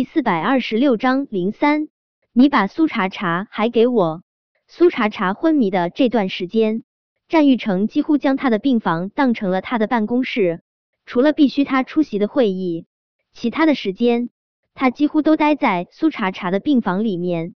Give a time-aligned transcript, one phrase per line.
[0.00, 1.90] 第四百二十六章零三，
[2.32, 4.22] 你把苏茶茶还给我。
[4.66, 6.84] 苏茶茶昏迷的这段时间，
[7.28, 10.62] 战玉成几乎将他的病房当成了他的办公室，
[11.04, 12.86] 除了必须他出席的会议，
[13.34, 14.30] 其他的时间
[14.72, 17.54] 他几乎都待在苏茶茶的病房里面。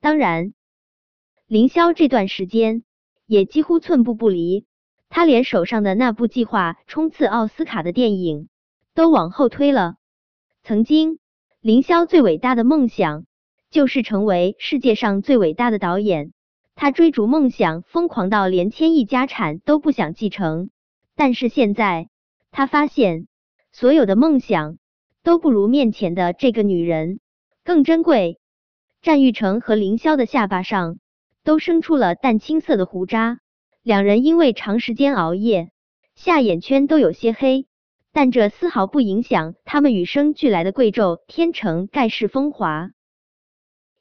[0.00, 0.54] 当然，
[1.48, 2.84] 凌霄这段时间
[3.26, 4.66] 也几乎寸步不离，
[5.08, 8.48] 他连手上的那部计划冲刺奥斯卡的电影
[8.94, 9.96] 都往后推了。
[10.62, 11.18] 曾经。
[11.62, 13.24] 凌霄最伟大的梦想
[13.70, 16.32] 就是成为世界上最伟大的导演。
[16.74, 20.70] 他追逐梦想，疯狂到连千亿家产都不想继承。
[21.14, 22.08] 但是现在，
[22.50, 23.28] 他发现
[23.70, 24.78] 所有的梦想
[25.22, 27.20] 都不如面前的这个女人
[27.62, 28.40] 更珍贵。
[29.00, 30.98] 战玉成和凌霄的下巴上
[31.44, 33.38] 都生出了淡青色的胡渣，
[33.84, 35.70] 两人因为长时间熬夜，
[36.16, 37.68] 下眼圈都有些黑。
[38.12, 42.90] 但这丝毫不影响他们与生俱来的贵胄天成盖世风华。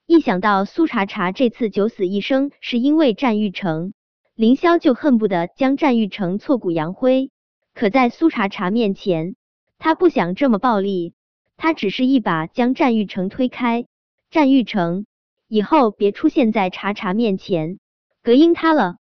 [0.06, 3.94] 一想到苏茶茶这次九死一生是因为战玉成，
[4.36, 7.32] 凌霄就恨不得将战玉成挫骨扬灰。
[7.74, 9.38] 可在苏茶茶面前，
[9.80, 11.14] 他不想这么暴力，
[11.56, 13.86] 他只是一把将战玉成推开。
[14.30, 15.06] 战玉成，
[15.48, 17.80] 以后别出现在茶茶面前，
[18.22, 18.98] 隔音他了。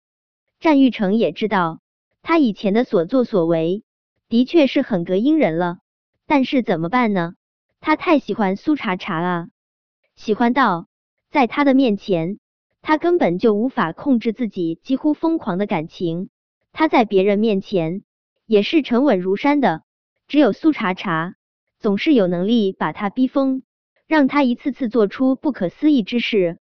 [0.61, 1.81] 战玉成也知道
[2.21, 3.85] 他以前的所作所为。
[4.29, 5.79] 的确是很隔音人了，
[6.27, 7.33] 但是怎么办呢？
[7.81, 9.49] 他太喜欢苏茶茶了，
[10.17, 10.87] 喜欢到
[11.31, 12.39] 在他的面前，
[12.83, 16.29] 他根本就无法控制自己几乎疯狂的感情。
[16.73, 18.03] 他在别人面前
[18.45, 19.83] 也是沉稳如山的，
[20.27, 21.35] 只有苏茶茶
[21.79, 23.63] 总是有能力把他逼疯，
[24.07, 26.59] 让他一次次做出不可思议之事。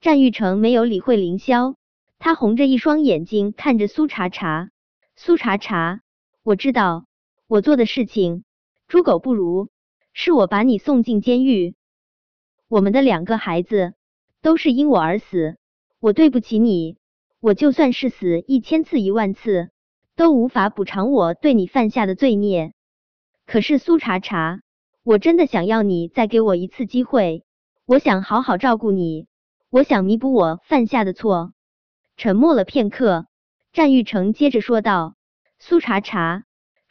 [0.00, 1.76] 战玉成没有理会凌霄，
[2.18, 4.70] 他红着一双眼睛看着苏茶茶，
[5.14, 6.00] 苏茶茶。
[6.46, 7.06] 我知道
[7.48, 8.44] 我做的事情
[8.86, 9.66] 猪狗不如，
[10.12, 11.74] 是我把你送进监狱，
[12.68, 13.94] 我们的两个孩子
[14.42, 15.56] 都是因我而死，
[15.98, 16.98] 我对不起你，
[17.40, 19.70] 我就算是死一千次一万次
[20.14, 22.74] 都无法补偿我对你犯下的罪孽。
[23.44, 24.60] 可是苏茶茶，
[25.02, 27.44] 我真的想要你再给我一次机会，
[27.86, 29.26] 我想好好照顾你，
[29.68, 31.54] 我想弥补我犯下的错。
[32.16, 33.26] 沉默了片刻，
[33.72, 35.16] 战玉成接着说道。
[35.58, 36.44] 苏茶茶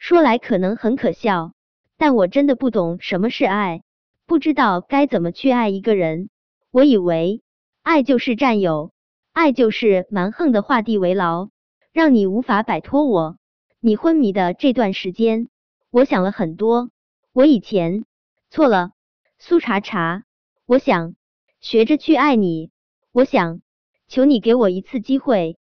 [0.06, 1.52] 说来可能很可笑，
[1.96, 3.82] 但我真的不懂什么是爱，
[4.24, 6.30] 不知道该怎么去爱一个人。
[6.70, 7.42] 我以为
[7.82, 8.92] 爱就是占有，
[9.32, 11.48] 爱就是蛮横的画地为牢，
[11.92, 13.36] 让你无法摆脱我。
[13.80, 15.48] 你昏迷的这段时间，
[15.90, 16.90] 我想了很多。
[17.32, 18.04] 我以前
[18.48, 18.92] 错了，
[19.40, 20.22] 苏茶茶，
[20.66, 21.16] 我想
[21.58, 22.70] 学着去爱你。
[23.10, 23.60] 我想
[24.06, 25.58] 求你给我一次机会。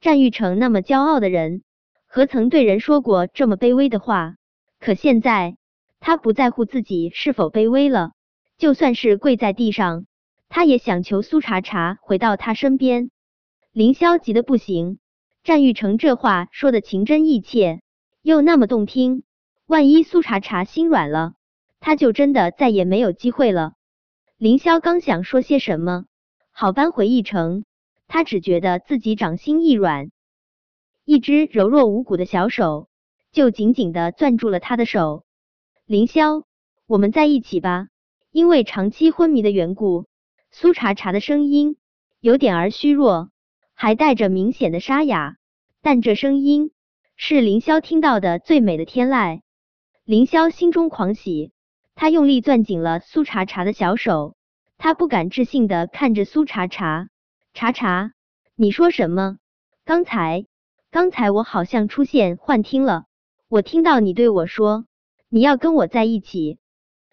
[0.00, 1.60] 战玉成那么骄傲的人。
[2.16, 4.36] 何曾对人说过这么卑微的话？
[4.80, 5.58] 可现在
[6.00, 8.12] 他不在乎自己是否卑微了，
[8.56, 10.06] 就算是跪在地上，
[10.48, 13.10] 他也想求苏茶茶回到他身边。
[13.70, 14.98] 凌霄急得不行，
[15.44, 17.82] 战玉成这话说的情真意切，
[18.22, 19.22] 又那么动听，
[19.66, 21.34] 万一苏茶茶心软了，
[21.80, 23.74] 他就真的再也没有机会了。
[24.38, 26.06] 凌霄刚想说些什么，
[26.50, 27.66] 好扳回一城，
[28.08, 30.08] 他只觉得自己掌心一软。
[31.06, 32.88] 一只柔弱无骨的小手
[33.30, 35.24] 就紧紧的攥住了他的手。
[35.84, 36.42] 凌霄，
[36.88, 37.86] 我们在一起吧。
[38.32, 40.06] 因为长期昏迷的缘故，
[40.50, 41.76] 苏茶茶的声音
[42.18, 43.30] 有点儿虚弱，
[43.72, 45.36] 还带着明显的沙哑。
[45.80, 46.72] 但这声音
[47.14, 49.42] 是凌霄听到的最美的天籁。
[50.02, 51.52] 凌霄心中狂喜，
[51.94, 54.34] 他用力攥紧了苏茶茶的小手。
[54.76, 57.10] 他不敢置信的看着苏茶茶，
[57.54, 58.10] 茶茶，
[58.56, 59.38] 你说什么？
[59.84, 60.46] 刚才？
[60.96, 63.04] 刚才我好像出现幻听了，
[63.48, 64.86] 我听到你对我说
[65.28, 66.58] 你要跟我在一起。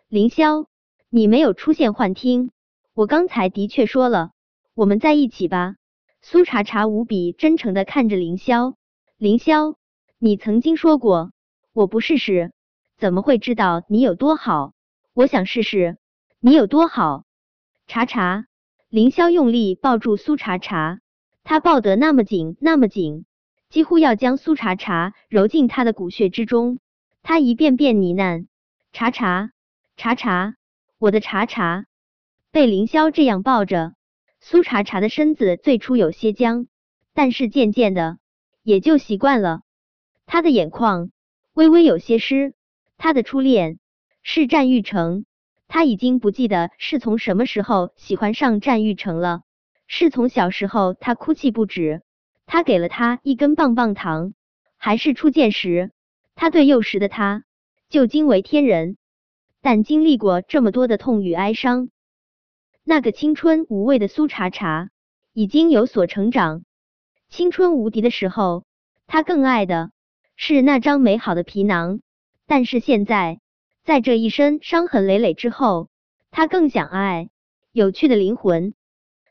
[0.07, 0.67] 凌霄，
[1.09, 2.51] 你没有出现幻听，
[2.93, 4.31] 我刚才的确说了
[4.73, 5.75] 我们在一起吧。
[6.21, 8.75] 苏茶茶无比真诚的看着凌霄，
[9.17, 9.75] 凌霄，
[10.17, 11.33] 你曾经说过
[11.73, 12.53] 我不试试
[12.97, 14.71] 怎么会知道你有多好？
[15.13, 15.97] 我想试试
[16.39, 17.25] 你有多好。
[17.87, 18.45] 茶茶，
[18.87, 21.01] 凌霄用力抱住苏茶茶，
[21.43, 23.25] 他抱得那么紧，那么紧。
[23.73, 26.77] 几乎要将苏茶茶揉进他的骨血之中，
[27.23, 28.45] 他一遍遍呢喃
[28.93, 29.49] ：“茶茶，
[29.97, 30.53] 茶茶，
[30.99, 31.87] 我的茶茶。”
[32.53, 33.95] 被凌霄这样抱着，
[34.39, 36.67] 苏茶茶的身子最初有些僵，
[37.15, 38.19] 但是渐渐的
[38.61, 39.61] 也就习惯了。
[40.27, 41.09] 他的眼眶
[41.53, 42.53] 微微有些湿。
[42.99, 43.79] 他的初恋
[44.21, 45.25] 是战玉成，
[45.67, 49.41] 他已经不记得是从什么时候喜欢上战玉成了，
[49.87, 52.03] 是从小时候他哭泣不止。
[52.53, 54.35] 他给了他一根棒棒糖，
[54.77, 55.89] 还是初见时，
[56.35, 57.45] 他对幼时的他
[57.89, 58.95] 就惊为天人。
[59.59, 61.89] 但经历过这么多的痛与哀伤，
[62.83, 64.91] 那个青春无畏的苏茶茶
[65.33, 66.63] 已经有所成长。
[67.27, 68.65] 青春无敌的时候，
[69.07, 69.89] 他更爱的
[70.35, 72.01] 是那张美好的皮囊。
[72.45, 73.39] 但是现在，
[73.83, 75.89] 在这一身伤痕累累之后，
[76.29, 77.31] 他更想爱
[77.71, 78.75] 有趣的灵魂。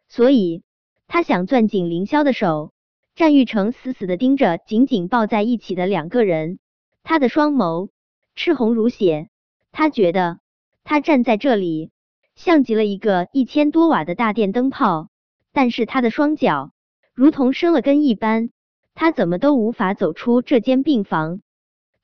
[0.09, 0.65] 所以，
[1.07, 2.72] 他想攥紧凌霄的手。
[3.15, 6.59] 战玉成死死的盯着紧紧抱在一起的两个人，
[7.03, 7.91] 他的双眸
[8.35, 9.29] 赤红如血。
[9.71, 10.39] 他觉得
[10.83, 11.91] 他站在这里
[12.35, 15.09] 像极了一个一千多瓦的大电灯泡，
[15.53, 16.73] 但是他的双脚
[17.15, 18.51] 如同生了根一般，
[18.95, 21.41] 他怎么都无法走出这间病房。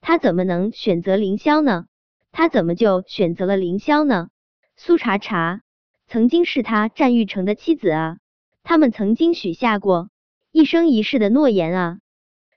[0.01, 1.87] 他怎么能选择凌霄呢？
[2.33, 4.29] 他怎么就选择了凌霄呢？
[4.77, 5.63] 苏茶茶
[6.07, 8.19] 曾经是他战玉成的妻子啊，
[8.63, 10.11] 他们曾经许下过。
[10.51, 11.99] 一生一世的诺言啊，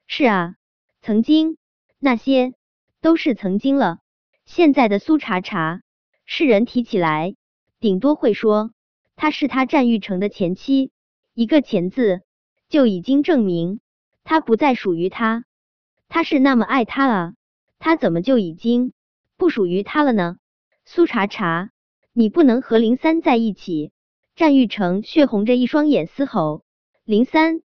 [0.08, 0.56] 是啊，
[1.02, 1.58] 曾经
[2.00, 2.54] 那些
[3.02, 4.00] 都是曾经了。
[4.46, 5.82] 现在的苏茶茶，
[6.26, 7.36] 世人提起来，
[7.82, 8.72] 顶多会说
[9.18, 10.92] 她是他战玉成的前妻，
[11.34, 12.22] 一个“前”字
[12.70, 13.82] 就已经证明
[14.24, 15.44] 他不再属于他。
[16.08, 17.34] 他是那么爱他啊，
[17.78, 18.94] 他怎么就已经
[19.36, 20.38] 不属于他了呢？
[20.86, 21.72] 苏茶茶，
[22.14, 23.92] 你不能和林三在一起！
[24.36, 26.64] 战玉成血红着一双眼嘶吼
[27.04, 27.62] ：“林三！”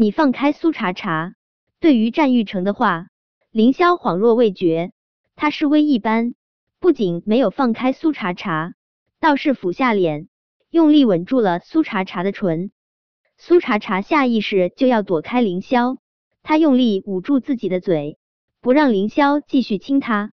[0.00, 1.34] 你放开苏茶茶。
[1.78, 3.08] 对于战玉成的话，
[3.50, 4.92] 凌霄恍若未觉。
[5.36, 6.32] 他示威一般，
[6.78, 8.72] 不仅没有放开苏茶茶，
[9.20, 10.30] 倒是俯下脸，
[10.70, 12.70] 用力吻住了苏茶茶的唇。
[13.36, 15.98] 苏茶茶下意识就要躲开凌霄，
[16.42, 18.16] 他用力捂住自己的嘴，
[18.62, 20.32] 不让凌霄继续亲他。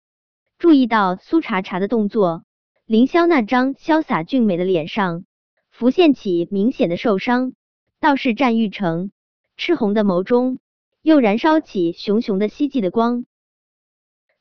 [0.59, 2.43] 注意到苏茶茶的动作，
[2.85, 5.23] 凌霄那张潇洒俊美的脸上
[5.71, 7.53] 浮现起明显的受伤。
[8.01, 9.11] 倒是战玉成。
[9.55, 10.59] 赤红的眸中
[11.01, 13.25] 又燃烧起熊熊的希冀的光。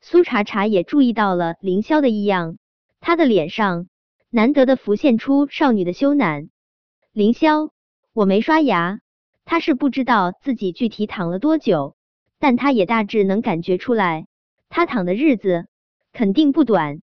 [0.01, 2.57] 苏茶茶也注意到了凌霄的异样，
[3.01, 3.89] 他的脸上
[4.31, 6.49] 难得的浮现出少女的羞赧。
[7.13, 7.71] 凌霄，
[8.13, 9.01] 我没刷牙。
[9.45, 11.97] 他是不知道自己具体躺了多久，
[12.39, 14.27] 但他也大致能感觉出来，
[14.69, 15.67] 他躺的日子
[16.13, 17.03] 肯定不短。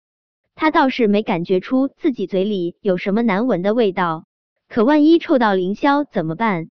[0.54, 4.24] 他倒是没感觉出自己嘴里有什么难闻的味道，
[4.68, 6.68] 可万一臭到凌霄怎么办？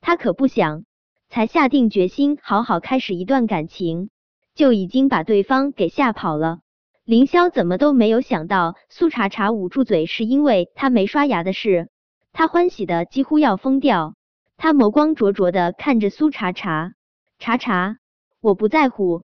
[0.00, 0.84] 他可不想，
[1.28, 4.10] 才下定决心好好开始一段感情，
[4.54, 6.60] 就已经把对方给吓跑了。
[7.04, 11.88] 凌霄怎么都没有想到，苏茶茶捂住嘴是因为他没刷牙的事，
[12.32, 14.14] 他欢喜的几乎要疯掉。
[14.56, 16.92] 他眸光灼灼的看着苏茶茶，
[17.38, 17.96] 茶茶，
[18.40, 19.22] 我不在乎。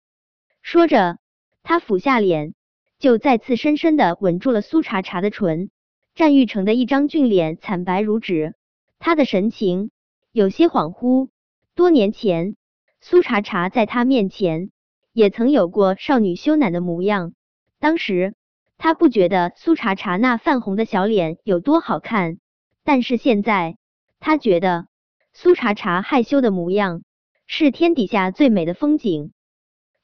[0.62, 1.18] 说着，
[1.62, 2.54] 他俯下脸，
[2.98, 5.70] 就再次深深的吻住了苏茶茶的唇。
[6.16, 8.56] 战玉成的一张俊脸惨白如纸，
[9.00, 9.92] 他的神情。
[10.36, 11.30] 有些恍惚。
[11.76, 12.58] 多年前，
[13.00, 14.70] 苏茶茶在他面前
[15.14, 17.34] 也曾有过少女羞赧的模样。
[17.80, 18.36] 当时
[18.78, 22.40] 他不觉得苏茶茶那泛红的小脸有多好看，
[22.84, 23.78] 但是现在
[24.20, 24.88] 他觉得
[25.32, 27.04] 苏茶茶害羞的模样
[27.48, 29.32] 是天底下最美的风景。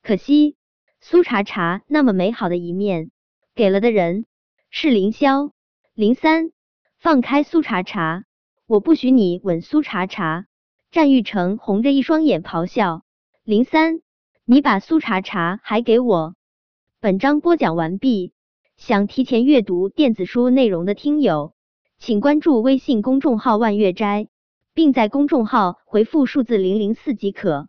[0.01, 0.55] 可惜
[1.01, 3.11] 苏茶茶那么美好的一面
[3.53, 4.25] 给了的人
[4.69, 5.51] 是凌霄。
[5.93, 6.51] 林三，
[6.99, 8.23] 放开苏茶茶。
[8.71, 10.45] 我不许你吻苏茶茶！
[10.91, 13.03] 战玉成红着一双眼咆哮。
[13.43, 13.99] 林三，
[14.45, 16.35] 你把苏茶茶还给我！
[17.01, 18.31] 本章播讲完毕。
[18.77, 21.53] 想提前阅读电子书内容的听友，
[21.99, 24.29] 请关注微信公众号万月斋，
[24.73, 27.67] 并在公众号回复数字零零四即可。